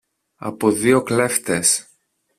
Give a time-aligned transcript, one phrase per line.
[0.37, 1.87] από δυο κλέφτες.